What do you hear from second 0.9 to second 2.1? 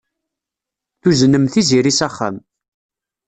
Tuznem Tiziri s